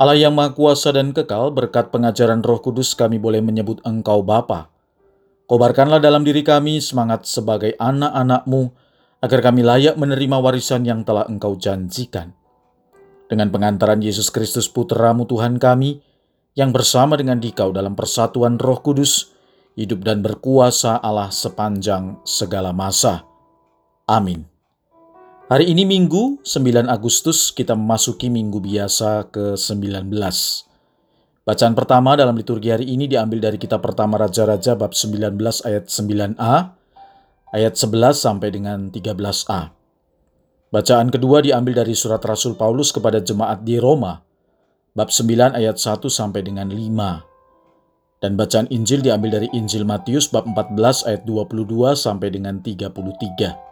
[0.00, 4.72] Allah yang Maha Kuasa dan Kekal, berkat pengajaran Roh Kudus kami boleh menyebut Engkau Bapa.
[5.46, 8.72] Kobarkanlah dalam diri kami semangat sebagai anak-anakmu,
[9.22, 12.34] agar kami layak menerima warisan yang telah Engkau janjikan.
[13.30, 16.02] Dengan pengantaran Yesus Kristus Putramu Tuhan kami,
[16.52, 19.32] yang bersama dengan dikau dalam persatuan roh kudus,
[19.72, 23.24] hidup dan berkuasa Allah sepanjang segala masa.
[24.04, 24.51] Amin.
[25.52, 30.08] Hari ini Minggu 9 Agustus kita memasuki Minggu biasa ke-19.
[31.44, 35.36] Bacaan pertama dalam liturgi hari ini diambil dari kitab pertama Raja-Raja bab 19
[35.68, 36.56] ayat 9a,
[37.52, 39.76] ayat 11 sampai dengan 13a.
[40.72, 44.24] Bacaan kedua diambil dari surat Rasul Paulus kepada jemaat di Roma,
[44.96, 48.24] bab 9 ayat 1 sampai dengan 5.
[48.24, 53.71] Dan bacaan Injil diambil dari Injil Matius bab 14 ayat 22 sampai dengan 33.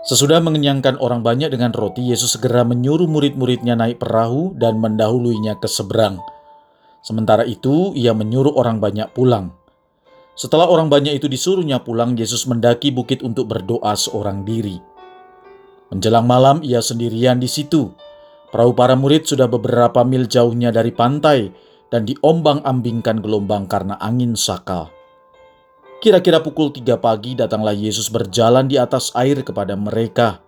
[0.00, 5.68] Sesudah mengenyangkan orang banyak dengan roti, Yesus segera menyuruh murid-muridnya naik perahu dan mendahuluinya ke
[5.68, 6.16] seberang.
[7.04, 9.52] Sementara itu, ia menyuruh orang banyak pulang.
[10.32, 14.80] Setelah orang banyak itu disuruhnya pulang, Yesus mendaki bukit untuk berdoa seorang diri.
[15.92, 17.92] Menjelang malam, ia sendirian di situ.
[18.48, 21.52] Perahu para murid sudah beberapa mil jauhnya dari pantai
[21.92, 24.88] dan diombang-ambingkan gelombang karena angin sakal.
[26.00, 30.40] Kira-kira pukul tiga pagi datanglah Yesus berjalan di atas air kepada mereka.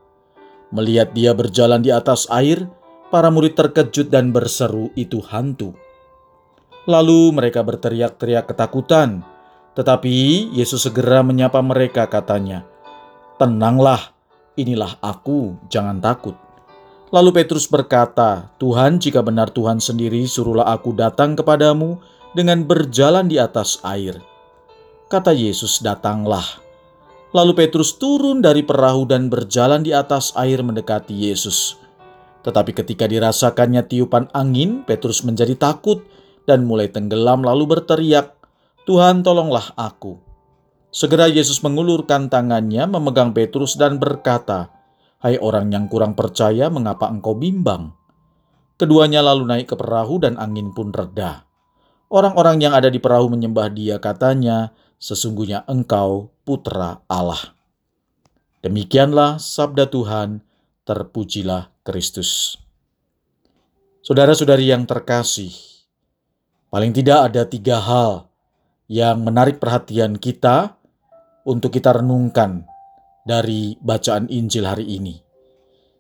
[0.73, 2.65] Melihat dia berjalan di atas air,
[3.13, 5.77] para murid terkejut dan berseru itu hantu.
[6.89, 9.21] Lalu mereka berteriak-teriak ketakutan,
[9.77, 12.65] tetapi Yesus segera menyapa mereka katanya,
[13.37, 14.17] Tenanglah,
[14.57, 16.33] inilah aku, jangan takut.
[17.13, 22.01] Lalu Petrus berkata, Tuhan jika benar Tuhan sendiri suruhlah aku datang kepadamu
[22.33, 24.32] dengan berjalan di atas air.
[25.13, 26.65] Kata Yesus, "Datanglah."
[27.37, 31.77] Lalu Petrus turun dari perahu dan berjalan di atas air mendekati Yesus.
[32.41, 36.01] Tetapi ketika dirasakannya tiupan angin, Petrus menjadi takut
[36.49, 38.41] dan mulai tenggelam lalu berteriak,
[38.89, 40.17] "Tuhan, tolonglah aku!"
[40.89, 44.73] Segera Yesus mengulurkan tangannya, memegang Petrus dan berkata,
[45.21, 47.93] "Hai orang yang kurang percaya, mengapa engkau bimbang?"
[48.81, 51.45] Keduanya lalu naik ke perahu dan angin pun reda.
[52.09, 54.73] Orang-orang yang ada di perahu menyembah dia katanya,
[55.03, 57.59] sesungguhnya engkau putra Allah.
[58.63, 60.47] Demikianlah sabda Tuhan,
[60.87, 62.55] terpujilah Kristus.
[64.07, 65.51] Saudara-saudari yang terkasih,
[66.71, 68.31] paling tidak ada tiga hal
[68.87, 70.79] yang menarik perhatian kita
[71.43, 72.63] untuk kita renungkan
[73.27, 75.19] dari bacaan Injil hari ini.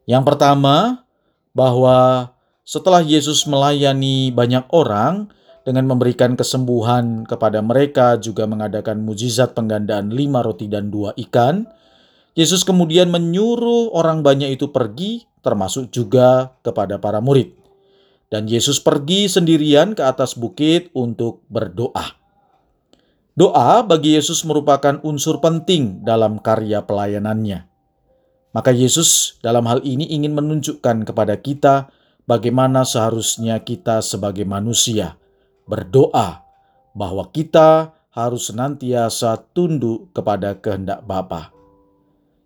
[0.06, 1.02] Yang pertama,
[1.50, 2.30] bahwa
[2.62, 5.30] setelah Yesus melayani banyak orang,
[5.62, 11.70] dengan memberikan kesembuhan kepada mereka, juga mengadakan mujizat penggandaan lima roti dan dua ikan.
[12.34, 17.54] Yesus kemudian menyuruh orang banyak itu pergi, termasuk juga kepada para murid.
[18.26, 22.18] Dan Yesus pergi sendirian ke atas bukit untuk berdoa.
[23.38, 27.70] Doa bagi Yesus merupakan unsur penting dalam karya pelayanannya.
[28.52, 31.88] Maka Yesus dalam hal ini ingin menunjukkan kepada kita
[32.26, 35.21] bagaimana seharusnya kita sebagai manusia
[35.66, 36.42] berdoa
[36.92, 41.52] bahwa kita harus senantiasa tunduk kepada kehendak Bapa.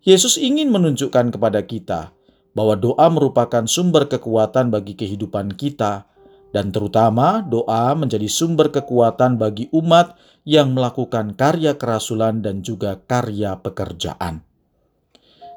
[0.07, 2.15] Yesus ingin menunjukkan kepada kita
[2.55, 6.07] bahwa doa merupakan sumber kekuatan bagi kehidupan kita,
[6.55, 10.17] dan terutama doa menjadi sumber kekuatan bagi umat
[10.47, 14.47] yang melakukan karya kerasulan dan juga karya pekerjaan.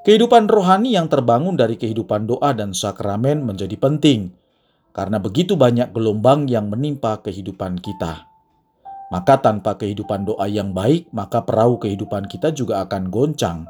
[0.04, 4.34] Kehidupan rohani yang terbangun dari kehidupan doa dan sakramen menjadi penting
[4.92, 8.30] karena begitu banyak gelombang yang menimpa kehidupan kita.
[9.10, 13.66] Maka tanpa kehidupan doa yang baik, maka perahu kehidupan kita juga akan goncang.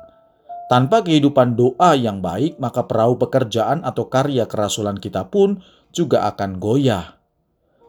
[0.67, 5.63] Tanpa kehidupan doa yang baik, maka perahu pekerjaan atau karya kerasulan kita pun
[5.95, 7.17] juga akan goyah.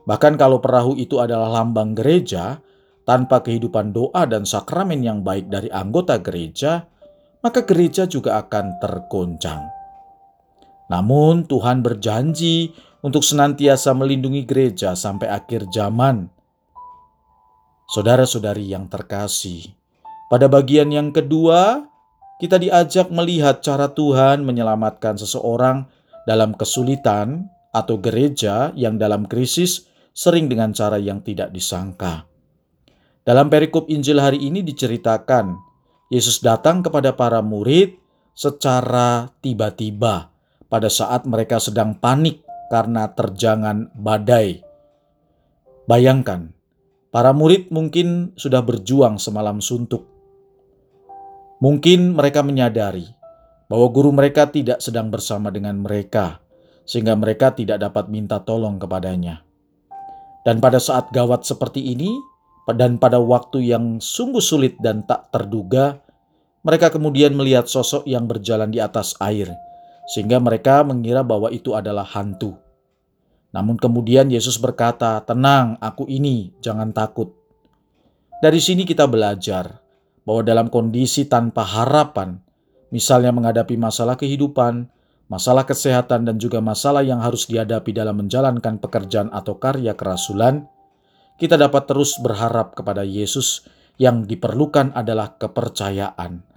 [0.06, 2.62] Bahkan kalau perahu itu adalah lambang gereja,
[3.04, 6.86] tanpa kehidupan doa dan sakramen yang baik dari anggota gereja,
[7.42, 9.79] maka gereja juga akan tergoncang.
[10.90, 16.26] Namun Tuhan berjanji untuk senantiasa melindungi gereja sampai akhir zaman.
[17.90, 19.70] Saudara-saudari yang terkasih,
[20.30, 21.86] pada bagian yang kedua,
[22.42, 25.86] kita diajak melihat cara Tuhan menyelamatkan seseorang
[26.26, 32.26] dalam kesulitan atau gereja yang dalam krisis sering dengan cara yang tidak disangka.
[33.22, 35.54] Dalam perikop Injil hari ini diceritakan,
[36.10, 37.94] Yesus datang kepada para murid
[38.34, 40.30] secara tiba-tiba
[40.70, 44.62] pada saat mereka sedang panik karena terjangan badai.
[45.90, 46.54] Bayangkan,
[47.10, 50.06] para murid mungkin sudah berjuang semalam suntuk.
[51.60, 53.04] Mungkin mereka menyadari
[53.66, 56.38] bahwa guru mereka tidak sedang bersama dengan mereka,
[56.86, 59.42] sehingga mereka tidak dapat minta tolong kepadanya.
[60.46, 62.16] Dan pada saat gawat seperti ini,
[62.70, 66.00] dan pada waktu yang sungguh sulit dan tak terduga,
[66.62, 69.50] mereka kemudian melihat sosok yang berjalan di atas air,
[70.10, 72.58] sehingga mereka mengira bahwa itu adalah hantu.
[73.54, 77.30] Namun kemudian Yesus berkata, "Tenang, aku ini, jangan takut."
[78.42, 79.78] Dari sini kita belajar
[80.26, 82.42] bahwa dalam kondisi tanpa harapan,
[82.90, 84.90] misalnya menghadapi masalah kehidupan,
[85.30, 90.66] masalah kesehatan, dan juga masalah yang harus dihadapi dalam menjalankan pekerjaan atau karya kerasulan,
[91.38, 93.62] kita dapat terus berharap kepada Yesus.
[94.00, 96.49] Yang diperlukan adalah kepercayaan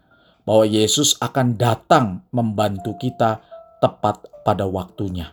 [0.44, 3.40] bahwa Yesus akan datang membantu kita
[3.80, 5.32] tepat pada waktunya.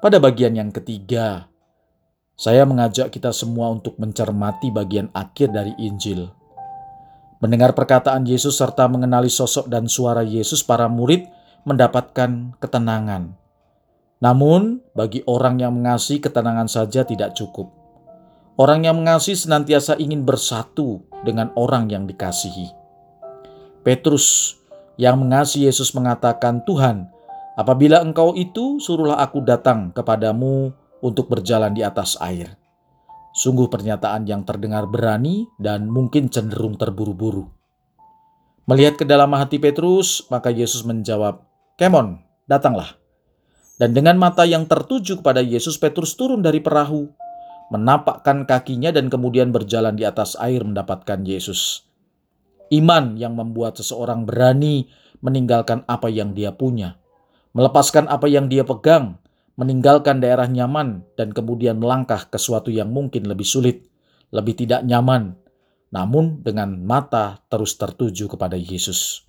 [0.00, 1.50] Pada bagian yang ketiga,
[2.40, 6.32] saya mengajak kita semua untuk mencermati bagian akhir dari Injil.
[7.40, 11.28] Mendengar perkataan Yesus serta mengenali sosok dan suara Yesus, para murid
[11.68, 13.36] mendapatkan ketenangan.
[14.24, 17.68] Namun, bagi orang yang mengasihi, ketenangan saja tidak cukup.
[18.60, 22.79] Orang yang mengasihi senantiasa ingin bersatu dengan orang yang dikasihi.
[23.80, 24.56] Petrus
[25.00, 27.08] yang mengasihi Yesus mengatakan, "Tuhan,
[27.56, 32.60] apabila Engkau itu, suruhlah aku datang kepadamu untuk berjalan di atas air."
[33.32, 37.48] Sungguh pernyataan yang terdengar berani dan mungkin cenderung terburu-buru.
[38.68, 41.40] Melihat ke dalam hati Petrus, maka Yesus menjawab,
[41.80, 43.00] "Kemon, datanglah."
[43.80, 47.08] Dan dengan mata yang tertuju kepada Yesus, Petrus turun dari perahu,
[47.72, 51.89] menapakkan kakinya dan kemudian berjalan di atas air mendapatkan Yesus.
[52.70, 54.86] Iman yang membuat seseorang berani
[55.20, 56.96] meninggalkan apa yang dia punya,
[57.52, 59.18] melepaskan apa yang dia pegang,
[59.58, 63.90] meninggalkan daerah nyaman, dan kemudian melangkah ke suatu yang mungkin lebih sulit,
[64.30, 65.34] lebih tidak nyaman,
[65.90, 69.26] namun dengan mata terus tertuju kepada Yesus.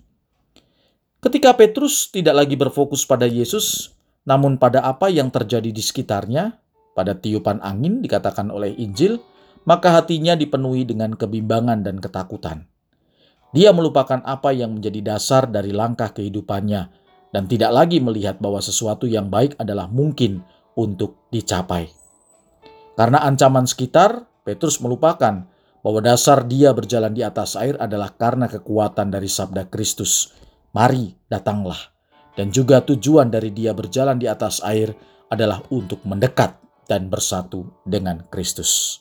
[1.22, 6.58] Ketika Petrus tidak lagi berfokus pada Yesus, namun pada apa yang terjadi di sekitarnya,
[6.94, 9.18] pada tiupan angin dikatakan oleh Injil,
[9.62, 12.71] maka hatinya dipenuhi dengan kebimbangan dan ketakutan.
[13.52, 16.88] Dia melupakan apa yang menjadi dasar dari langkah kehidupannya
[17.32, 20.40] dan tidak lagi melihat bahwa sesuatu yang baik adalah mungkin
[20.72, 21.88] untuk dicapai.
[22.96, 25.48] Karena ancaman sekitar, Petrus melupakan
[25.84, 30.32] bahwa dasar dia berjalan di atas air adalah karena kekuatan dari sabda Kristus.
[30.72, 31.92] Mari, datanglah.
[32.32, 34.96] Dan juga tujuan dari dia berjalan di atas air
[35.28, 36.56] adalah untuk mendekat
[36.88, 39.00] dan bersatu dengan Kristus.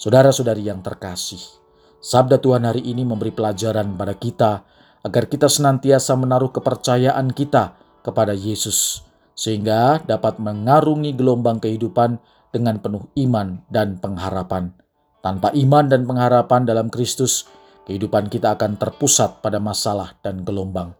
[0.00, 1.59] Saudara-saudari yang terkasih,
[2.00, 4.64] Sabda Tuhan hari ini memberi pelajaran pada kita
[5.04, 9.04] agar kita senantiasa menaruh kepercayaan kita kepada Yesus,
[9.36, 12.16] sehingga dapat mengarungi gelombang kehidupan
[12.56, 14.72] dengan penuh iman dan pengharapan.
[15.20, 17.44] Tanpa iman dan pengharapan dalam Kristus,
[17.84, 20.96] kehidupan kita akan terpusat pada masalah dan gelombang.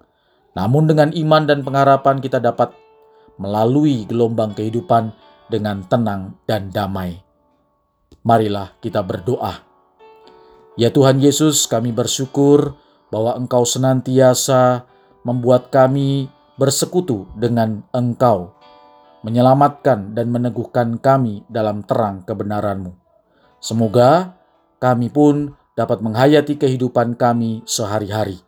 [0.52, 2.76] Namun, dengan iman dan pengharapan, kita dapat
[3.40, 5.16] melalui gelombang kehidupan
[5.48, 7.16] dengan tenang dan damai.
[8.20, 9.69] Marilah kita berdoa
[10.78, 12.78] Ya Tuhan Yesus, kami bersyukur
[13.10, 14.86] bahwa Engkau senantiasa
[15.26, 18.54] membuat kami bersekutu dengan Engkau,
[19.26, 22.94] menyelamatkan dan meneguhkan kami dalam terang kebenaran-Mu.
[23.60, 24.38] Semoga
[24.80, 28.40] kami pun dapat menghayati kehidupan kami sehari-hari.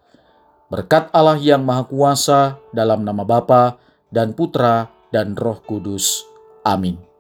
[0.72, 3.76] Berkat Allah yang Maha Kuasa dalam nama Bapa
[4.08, 6.24] dan Putra dan Roh Kudus.
[6.64, 7.11] Amin.